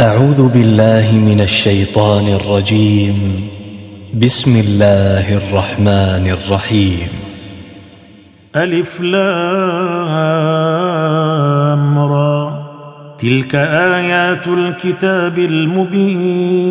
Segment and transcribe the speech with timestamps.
[0.00, 3.48] أعوذ بالله من الشيطان الرجيم.
[4.22, 7.08] بسم الله الرحمن الرحيم.
[8.56, 9.18] ألف لام
[11.98, 12.66] را.
[13.18, 16.66] تلك آيات الكتاب المبين.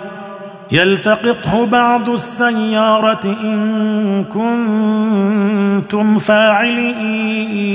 [0.71, 7.71] يلتقطه بعض السيارة إن كنتم فاعلين.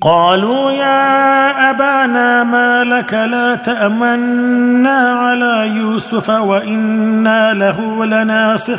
[0.00, 8.78] قالوا يا أبانا ما لك لا تأمنا على يوسف وإنا له لناصحون.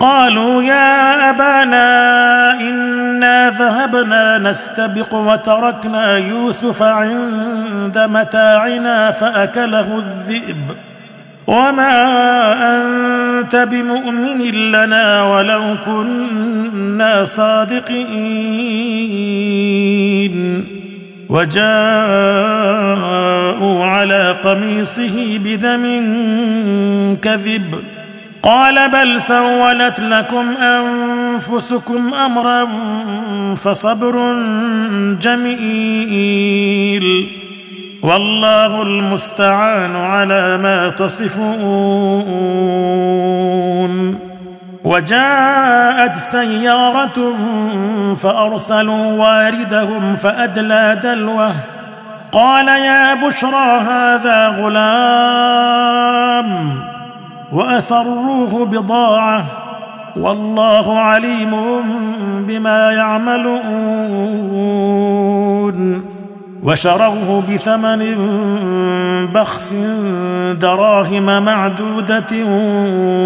[0.00, 10.70] قالوا يا أبانا إنا ذهبنا نستبق وتركنا يوسف عند متاعنا فأكله الذئب.
[11.46, 11.96] وما
[12.76, 14.40] أنت بمؤمن
[14.72, 18.00] لنا ولو كنا صادقين.
[21.28, 21.66] وجاءوا
[23.86, 25.84] على قميصه بدم
[27.22, 27.74] كذب.
[28.42, 32.68] قال بل سولت لكم أنفسكم أمرا
[33.56, 34.34] فصبر
[35.20, 37.26] جميل
[38.02, 42.30] والله المستعان على ما تصفون
[44.84, 47.36] وجاءت سيارة
[48.16, 51.54] فأرسلوا واردهم فأدلى دلوه
[52.32, 56.10] قال يا بشرى هذا غلام
[57.52, 59.44] وأسروه بضاعة
[60.16, 61.50] والله عليم
[62.48, 64.50] بما يعملون.
[66.62, 68.16] وشروه بثمن
[69.34, 69.74] بخس
[70.60, 72.44] دراهم معدودة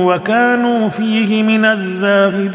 [0.07, 2.55] وكانوا فيه من الزاهدين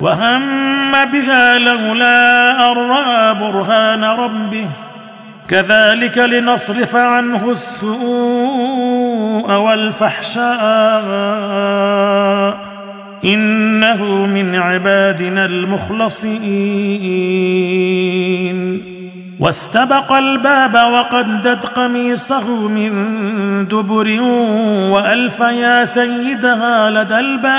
[0.00, 4.66] وهم بها لولا ان راى برهان ربه
[5.48, 10.50] كذلك لنصرف عنه السوء والفحشاء
[13.24, 16.30] انه من عبادنا المخلصين
[19.40, 22.90] واستبق الباب وقدت قميصه من
[23.68, 24.20] دبر
[24.92, 27.50] والف يا سيدها لدى الباب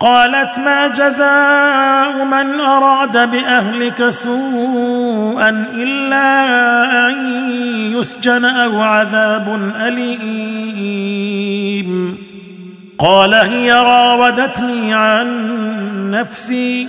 [0.00, 7.14] قالت ما جزاء من أراد بأهلك سوءا إلا أن
[7.98, 11.18] يسجن أو عذاب أليم.
[12.98, 15.50] قال هي راودتني عن
[16.10, 16.88] نفسي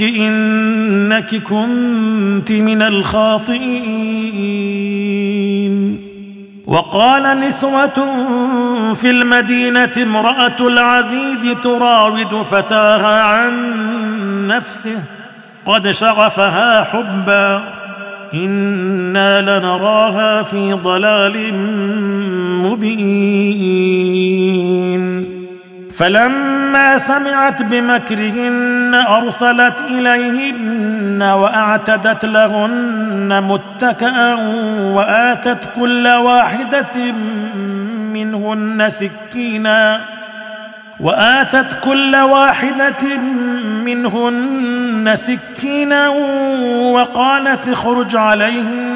[0.00, 4.16] إنك كنت من الخاطئين.
[6.66, 8.06] وقال نسوة
[8.94, 13.76] في المدينة امرأة العزيز تراود فتاها عن
[14.46, 14.98] نفسه
[15.66, 17.62] قد شغفها حبا.
[18.34, 21.54] إنا لنراها في ضلال
[22.64, 23.96] مبين.
[25.96, 34.34] فلما سمعت بمكرهن أرسلت إليهن وأعتدت لهن متكئا
[34.80, 37.12] وآتت كل واحدة
[38.12, 40.00] منهن سكينا
[41.00, 43.16] وآتت كل واحدة
[43.84, 46.08] منهن سكينا
[46.92, 48.95] وقالت اخرج عليهن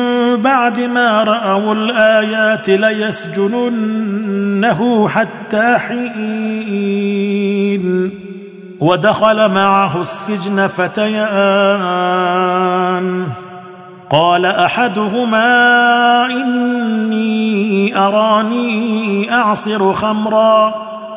[0.37, 3.99] بعد ما رأوا الآيات ليسجننه
[5.07, 7.01] حتى حين.
[8.79, 11.21] ودخل معه السجن فتيان.
[14.09, 20.90] قال أحدهما إني أراني أعصر خمرا.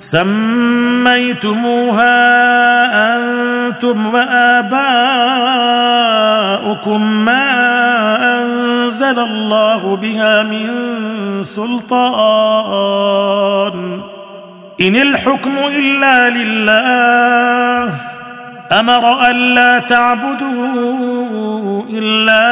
[0.00, 1.60] سميتموها
[3.16, 4.80] أنتم وآباؤكم
[7.24, 7.46] ما
[8.42, 10.70] أنزل الله بها من
[11.42, 13.00] سلطان.
[14.80, 17.94] إن الحكم إلا لله.
[18.72, 22.50] أمر الا تعبدوا إلا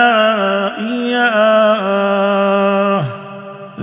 [0.78, 2.18] إياه.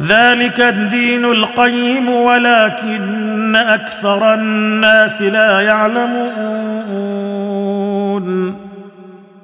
[0.07, 6.65] ذلك الدين القيم ولكن أكثر الناس لا يعلمون.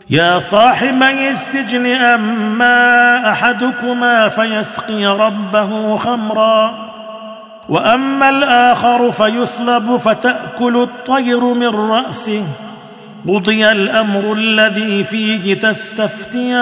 [0.10, 6.92] يا صاحبي السجن أما أحدكما فيسقي ربه خمرا
[7.70, 12.44] وأما الآخر فيصلب فتأكل الطير من رأسه.
[13.28, 16.62] قضي الأمر الذي فيه تستفتيان.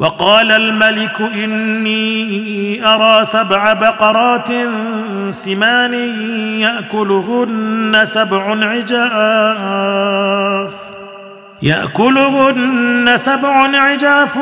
[0.00, 4.48] وقال الملك إني أرى سبع بقرات
[5.30, 5.94] سمان
[6.60, 10.74] يأكلهن سبع عجاف
[11.62, 14.38] يأكلهن سبع عجاف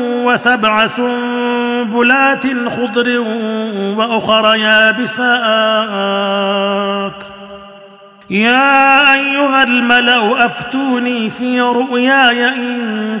[0.00, 3.18] وسبع سنبلات خضر
[3.96, 5.16] وأخر يابسات.
[8.30, 13.20] يا أيها الملأ أفتوني في رؤياي إن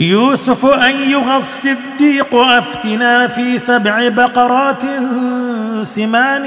[0.00, 4.82] يوسف ايها الصديق أفتنا في سبع بقرات
[5.80, 6.44] سمان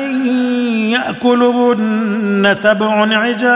[0.89, 3.51] ياكلهن سبع عجاف.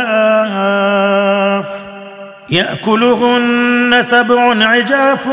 [2.50, 5.30] يأكلهن سبع عجاف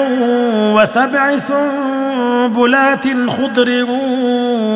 [0.55, 3.85] وسبع سنبلات خضر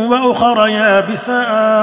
[0.09, 1.77] وأخر يابسات.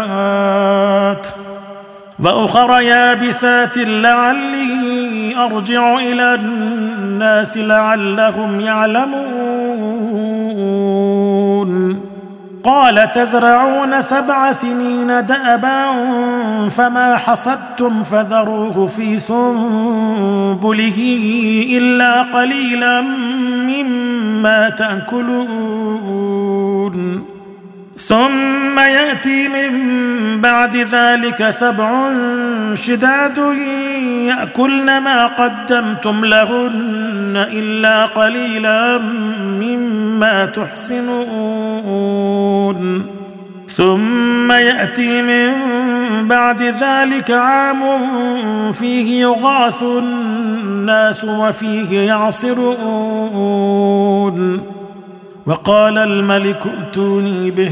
[2.24, 9.24] وأخر يابسات لعلي أرجع إلى الناس لعلهم يعلمون.
[12.64, 15.86] قال تزرعون سبع سنين دأبا
[16.70, 21.00] فما حصدتم فذروه في سنبله
[21.78, 23.02] إلا قليلا
[23.68, 26.14] مما تأكلون.
[28.04, 29.72] ثم يأتي من
[30.42, 32.10] بعد ذلك سبع
[32.74, 33.38] شداد
[34.28, 38.98] يأكلن ما قدمتم لهن إلا قليلا
[39.62, 41.94] مما تحسنون.
[43.68, 45.52] ثم يأتي من
[46.28, 47.82] بعد ذلك عام
[48.72, 53.14] فيه يغاث الناس وفيه يعصرون.
[55.46, 57.72] وقال الملك ائتوني به.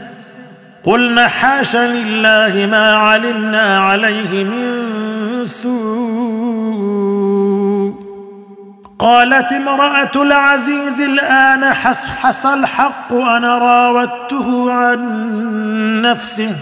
[0.83, 7.11] قلنا حاش لله ما علمنا عليه من سوء.
[8.99, 16.55] قالت امرأة العزيز الآن حصحص الحق أنا راودته عن نفسه.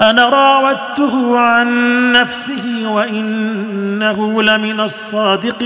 [0.00, 1.68] أنا راودته عن
[2.12, 5.58] نفسه وإنه لمن الصادقين.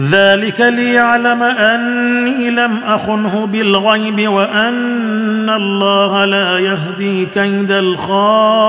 [0.00, 8.66] ذلك ليعلم أني لم أخنه بالغيب وأن الله لا يهدي كيد الخائنين.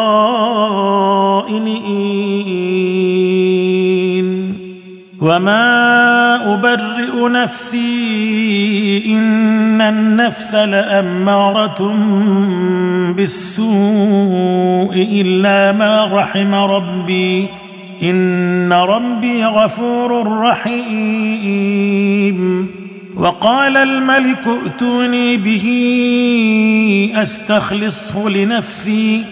[5.22, 11.96] وما أبرئ نفسي إن النفس لأمارة
[13.18, 17.48] بالسوء إلا ما رحم ربي.
[18.04, 21.98] إن ربي غفور رحيم.
[23.16, 25.66] وقال الملك ائتوني به
[27.16, 29.24] أستخلصه لنفسي.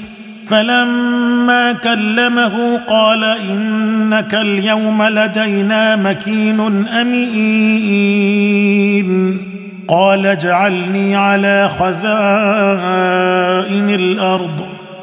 [0.47, 7.95] فلما كلمه قال إنك اليوم لدينا مكين أمين.
[9.87, 11.99] قال اجعلني على خزائن
[13.89, 14.74] الأرض.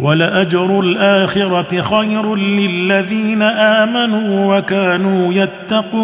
[0.00, 5.94] ولأجر الآخرة خير للذين آمنوا وكانوا يتقون.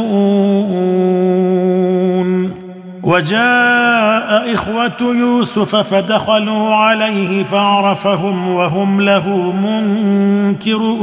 [3.03, 9.53] وجاء إخوة يوسف فدخلوا عليه فعرفهم وهم له
[10.57, 11.01] منكرون.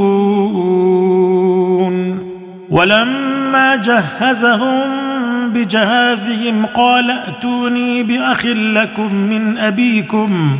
[2.70, 5.08] ولما جهزهم
[5.54, 10.58] بجهازهم قال ائتوني بأخ لكم من أبيكم.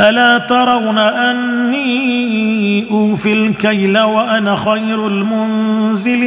[0.00, 6.24] ألا ترون أني اوفي الكيل وأنا خير المنزلين؟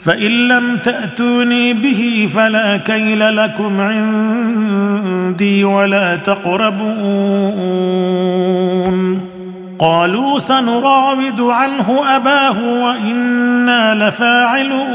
[0.00, 6.84] فإن لم تأتوني به فلا كيل لكم عندي ولا تقربون.
[9.78, 14.94] قالوا سنراود عنه أباه وإنا لفاعلون.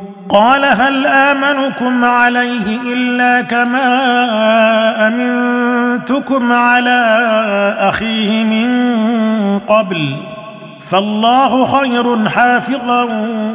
[0.31, 3.87] قال هل آمنكم عليه إلا كما
[5.07, 7.01] أمنتكم على
[7.79, 8.71] أخيه من
[9.59, 10.15] قبل
[10.89, 13.03] فالله خير حافظا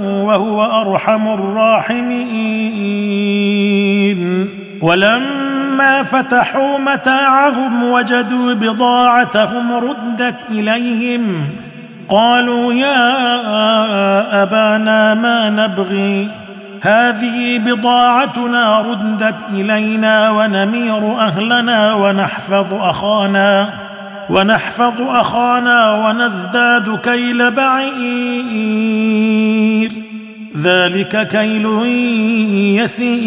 [0.02, 2.46] وهو أرحم الراحمين.
[4.82, 11.44] ولما فتحوا متاعهم وجدوا بضاعتهم ردت إليهم
[12.08, 13.12] قالوا يا
[14.42, 16.45] أبانا ما نبغي
[16.82, 23.68] هذه بضاعتنا ردت إلينا ونمير أهلنا ونحفظ أخانا
[24.30, 27.86] ونحفظ أخانا ونزداد كيل بعير.
[30.56, 31.66] ذلك كيل
[32.82, 33.26] يسير.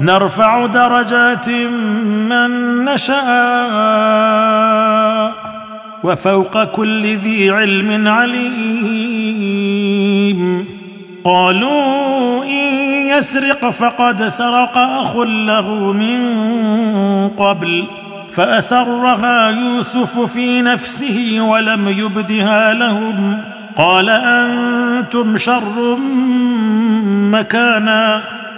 [0.00, 3.20] نرفع درجات من نشاء
[6.04, 9.20] وفوق كل ذي علم عليم.
[11.24, 12.74] قالوا إن
[13.18, 16.20] يسرق فقد سرق أخ له من
[17.28, 17.84] قبل
[18.32, 23.38] فأسرها يوسف في نفسه ولم يبدها لهم.
[23.76, 25.96] قال أنتم شر
[27.32, 28.39] مكانا.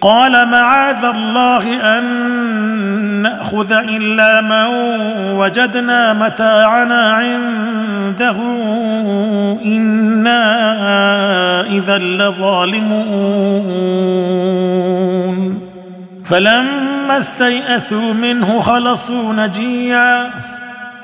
[0.00, 2.04] قال معاذ الله أن
[3.22, 4.66] نأخذ إلا من
[5.32, 8.36] وجدنا متاعنا عنده.
[9.64, 10.40] إنا
[11.60, 12.98] إذا لظالمون.
[16.24, 20.30] فلما استيئسوا منه خلصوا نجيا.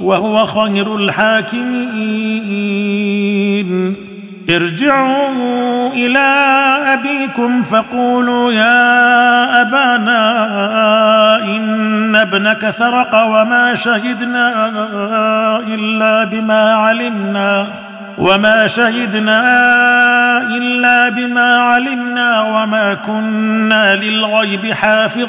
[0.00, 2.08] وهو خير الحاكمين.
[4.50, 6.48] ارجعوا إلى
[6.86, 10.24] أبيكم فقولوا يا أبانا
[11.44, 14.72] إن ابنك سرق وما شهدنا
[15.68, 17.66] إلا بما علمنا
[18.18, 19.40] وما شهدنا
[20.56, 25.28] إلا بما علمنا وما كنا للغيب حافظين.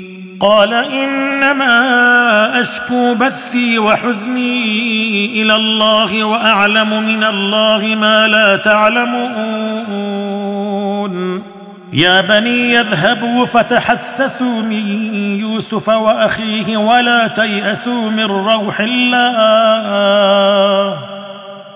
[0.41, 10.01] قال إنما أشكو بثي وحزني إلى الله وأعلم من الله ما لا تعلمون.
[11.93, 19.91] يا بني يذهبوا فتحسسوا من يوسف وأخيه ولا تيأسوا من روح الله.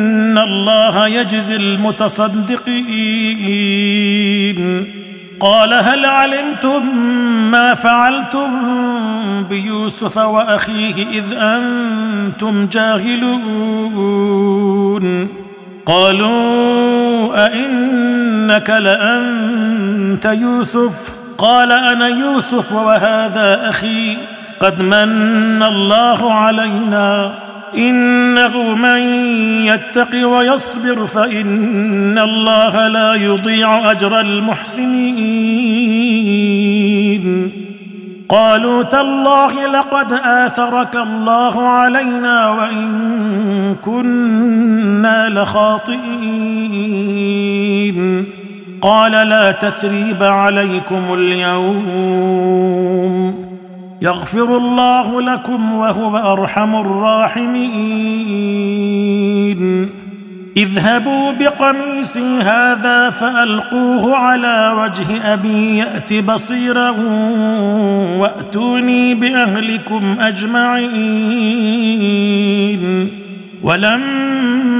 [0.00, 2.60] إن الله يجزي المتصدقين.
[5.40, 6.96] قال هل علمتم
[7.50, 8.50] ما فعلتم
[9.44, 13.80] بيوسف وأخيه إذ أنتم جاهلون؟
[15.86, 24.16] قالوا أئنك لأنت يوسف؟ قال أنا يوسف وهذا أخي.
[24.60, 27.32] قد من الله علينا.
[27.76, 28.98] إنه من
[29.66, 35.30] يتق ويصبر فإن الله لا يضيع أجر المحسنين.
[38.28, 46.00] قالوا تالله لقد آثرك الله علينا وإن كنا لخاطئين.
[48.82, 51.90] قال لا تثريب عليكم اليوم.
[54.02, 57.60] يغفر الله لكم وهو أرحم الراحمين.
[60.56, 66.90] اذهبوا بقميصي هذا فألقوه على وجه أبي يات بصيرا
[68.18, 71.60] وأتوني بأهلكم أجمعين.
[73.62, 74.79] ولما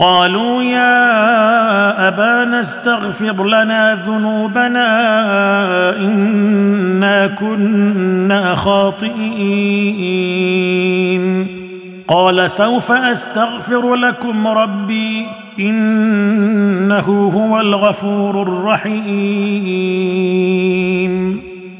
[0.00, 4.88] قالوا يا أبانا استغفر لنا ذنوبنا
[5.96, 9.60] إنا كنا خاطئين.
[12.08, 15.26] قال سوف أستغفر لكم ربي
[15.58, 19.00] إنه هو الغفور الرحيم.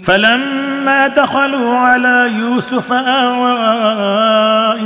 [0.02, 3.52] فلما دخلوا على يوسف آوى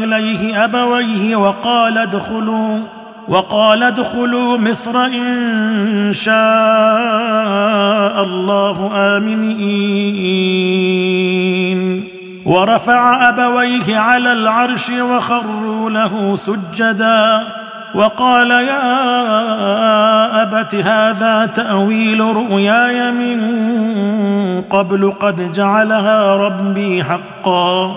[0.05, 2.79] إليه أبويه وقال ادخلوا
[3.29, 6.35] وقال ادخلوا مصر إن شاء
[8.25, 10.75] الله آمنين.
[12.47, 17.43] ورفع أبويه على العرش وخروا له سجدا.
[17.95, 18.83] وقال يا
[20.43, 23.41] أبت هذا تأويل رؤياي من
[24.63, 27.97] قبل قد جعلها ربي حقا.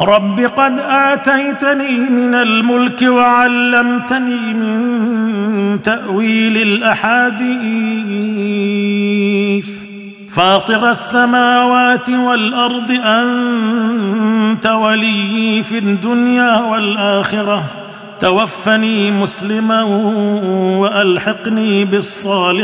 [0.00, 7.42] رب قد آتيتني من الملك وعلمتني من تأويل الأحاديث.
[10.30, 17.64] فاطر السماوات والأرض أنت وليي في الدنيا والآخرة.
[18.20, 19.82] توفني مسلما
[20.78, 22.62] وألحقني بالصالحين.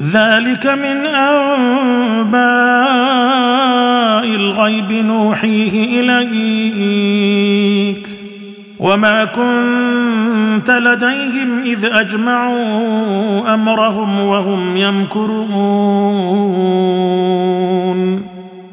[0.00, 2.36] ذلك من أنباء
[4.34, 8.08] الغيب نوحيه إليك.
[8.78, 15.46] وما كنت لديهم إذ أجمعوا أمرهم وهم يمكرون.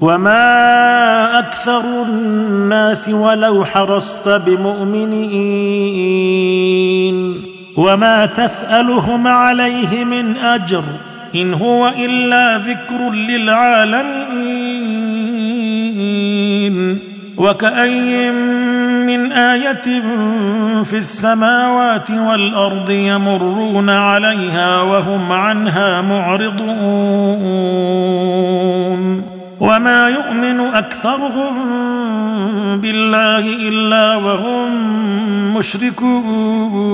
[0.01, 5.53] وما أكثر الناس ولو حرصت بمؤمنين.
[7.77, 10.83] وما تسألهم عليه من أجر.
[11.35, 14.53] إن هو إلا ذكر للعالمين.
[17.37, 18.31] وكأي
[19.07, 20.01] من آية
[20.83, 26.73] في السماوات والأرض يمرون عليها وهم عنها معرضون.
[29.59, 31.53] وما يؤمن أكثرهم
[32.81, 34.73] بالله إلا وهم
[35.57, 36.93] مشركون.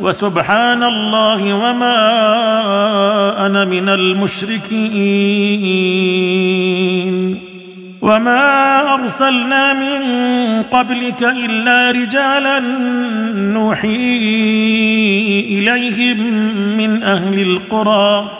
[0.00, 1.96] وسبحان الله وما
[3.46, 4.76] أنا من المشركين
[8.02, 10.02] وما أرسلنا من
[10.62, 12.58] قبلك إلا رجالا
[13.34, 13.96] نوحي
[15.50, 16.18] إليهم
[16.76, 18.30] من أهل القرى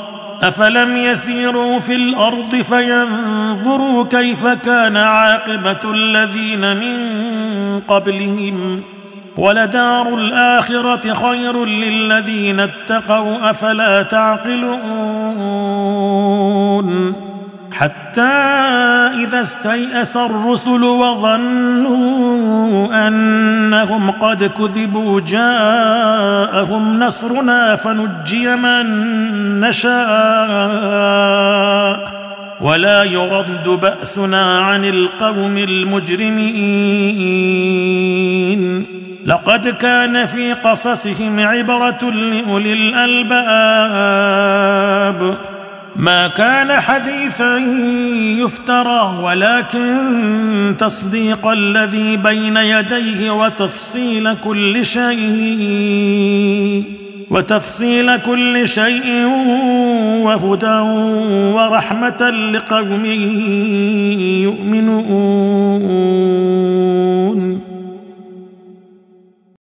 [0.42, 7.00] أفلم يسيروا في الأرض فينظروا كيف كان عاقبة الذين من
[7.88, 8.82] قبلهم
[9.36, 15.26] ولدار الاخره خير للذين اتقوا أفلا تعقلون؟
[17.72, 18.22] حتى
[19.22, 22.28] إذا استيأس الرسل وظنوا
[23.08, 28.86] أنهم قد كذبوا جاءهم نصرنا فنجي من
[29.60, 29.96] نشاء.
[32.60, 36.46] ولا يرد بأسنا عن القوم المجرمين.
[39.26, 43.36] لقد كان في قصصهم عبرة لأولي الألباب.
[45.96, 47.56] ما كان حديثا
[48.38, 56.84] يفترى ولكن تصديق الذي بين يديه وتفصيل كل شيء
[57.30, 59.26] وتفصيل كل شيء
[60.22, 60.78] وهدى
[61.54, 63.04] ورحمة لقوم
[64.44, 65.76] يؤمنون.